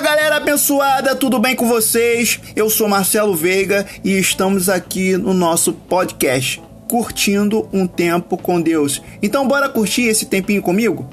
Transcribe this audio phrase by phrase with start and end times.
[0.00, 2.38] Galera abençoada, tudo bem com vocês?
[2.54, 9.02] Eu sou Marcelo Veiga e estamos aqui no nosso podcast, curtindo um tempo com Deus.
[9.20, 11.10] Então bora curtir esse tempinho comigo?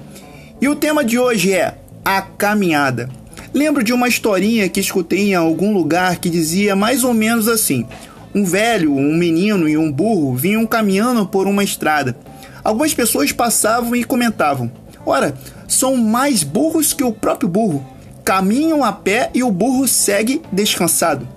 [0.62, 3.10] E o tema de hoje é a caminhada.
[3.52, 7.88] Lembro de uma historinha que escutei em algum lugar que dizia mais ou menos assim:
[8.36, 12.16] um velho, um menino e um burro vinham caminhando por uma estrada.
[12.64, 14.72] Algumas pessoas passavam e comentavam:
[15.04, 15.34] Ora,
[15.68, 17.95] são mais burros que o próprio burro.
[18.26, 21.28] Caminham a pé e o burro segue descansado.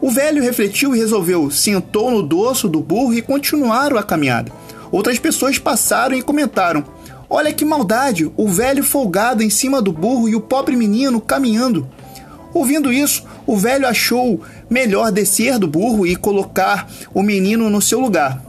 [0.00, 4.50] O velho refletiu e resolveu, sentou no dorso do burro e continuaram a caminhada.
[4.90, 6.82] Outras pessoas passaram e comentaram:
[7.28, 11.86] Olha que maldade, o velho folgado em cima do burro e o pobre menino caminhando.
[12.54, 18.00] Ouvindo isso, o velho achou melhor descer do burro e colocar o menino no seu
[18.00, 18.42] lugar.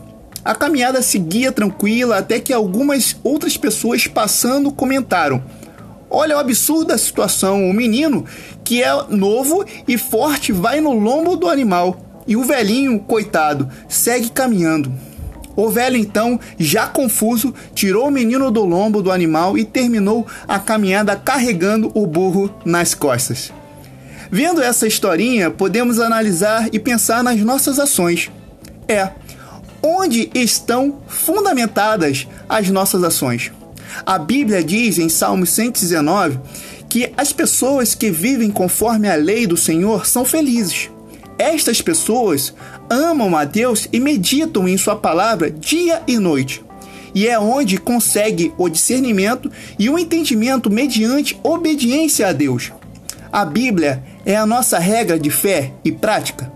[0.45, 5.43] A caminhada seguia tranquila até que algumas outras pessoas passando comentaram:
[6.09, 8.25] Olha o absurdo da situação, o menino,
[8.63, 14.29] que é novo e forte, vai no lombo do animal e o velhinho, coitado, segue
[14.29, 14.91] caminhando.
[15.55, 20.59] O velho então, já confuso, tirou o menino do lombo do animal e terminou a
[20.59, 23.51] caminhada carregando o burro nas costas.
[24.29, 28.29] Vendo essa historinha, podemos analisar e pensar nas nossas ações.
[28.87, 29.09] É,
[29.81, 33.51] onde estão fundamentadas as nossas ações?
[34.05, 36.39] A Bíblia diz em Salmo 119
[36.89, 40.89] que as pessoas que vivem conforme a lei do Senhor são felizes.
[41.37, 42.53] Estas pessoas
[42.89, 46.63] amam a Deus e meditam em Sua palavra dia e noite.
[47.13, 52.71] E é onde consegue o discernimento e o entendimento mediante obediência a Deus.
[53.31, 56.51] A Bíblia é a nossa regra de fé e prática?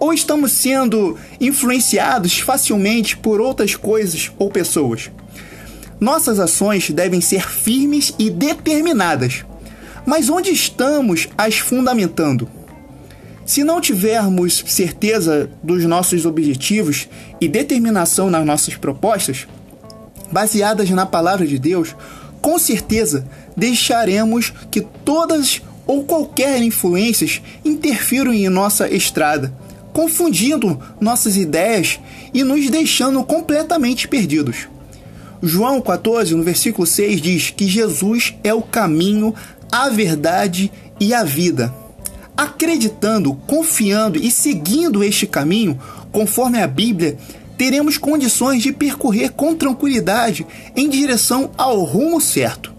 [0.00, 5.10] Ou estamos sendo influenciados facilmente por outras coisas ou pessoas?
[6.00, 9.44] Nossas ações devem ser firmes e determinadas.
[10.06, 12.48] Mas onde estamos as fundamentando?
[13.44, 17.08] Se não tivermos certeza dos nossos objetivos
[17.40, 19.46] e determinação nas nossas propostas,
[20.30, 21.96] baseadas na palavra de Deus,
[22.40, 29.52] com certeza deixaremos que todas ou qualquer influências interfiram em nossa estrada,
[29.92, 31.98] confundindo nossas ideias
[32.32, 34.68] e nos deixando completamente perdidos.
[35.42, 39.34] João 14, no versículo 6, diz que Jesus é o caminho,
[39.70, 41.72] a verdade e a vida.
[42.36, 45.78] Acreditando, confiando e seguindo este caminho,
[46.10, 47.16] conforme a Bíblia,
[47.56, 52.72] teremos condições de percorrer com tranquilidade em direção ao rumo certo.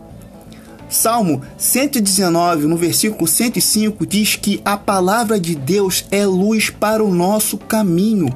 [0.89, 7.13] Salmo 119, no versículo 105, diz que a palavra de Deus é luz para o
[7.13, 8.35] nosso caminho.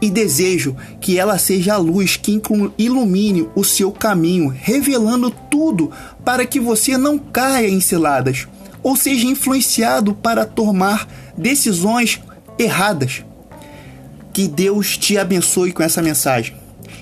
[0.00, 2.40] E desejo que ela seja a luz que
[2.78, 5.90] ilumine o seu caminho, revelando tudo
[6.24, 8.46] para que você não caia em ciladas
[8.82, 12.20] ou seja influenciado para tomar decisões
[12.58, 13.24] erradas.
[14.32, 16.54] Que Deus te abençoe com essa mensagem.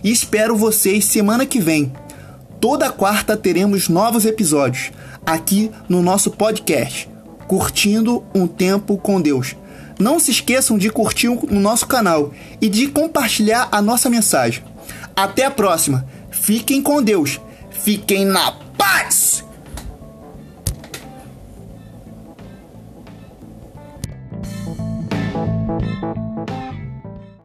[0.03, 1.93] E espero vocês semana que vem
[2.61, 4.91] Toda quarta teremos novos episódios
[5.27, 7.09] aqui no nosso podcast,
[7.47, 9.55] Curtindo um Tempo com Deus.
[9.99, 14.63] Não se esqueçam de curtir o nosso canal e de compartilhar a nossa mensagem.
[15.15, 16.07] Até a próxima.
[16.31, 17.41] Fiquem com Deus.
[17.71, 19.46] Fiquem na paz.